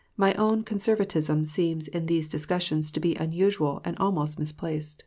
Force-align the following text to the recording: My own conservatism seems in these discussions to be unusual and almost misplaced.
My 0.17 0.33
own 0.33 0.63
conservatism 0.63 1.45
seems 1.45 1.87
in 1.87 2.07
these 2.07 2.27
discussions 2.27 2.89
to 2.89 2.99
be 2.99 3.13
unusual 3.17 3.81
and 3.85 3.95
almost 3.99 4.39
misplaced. 4.39 4.99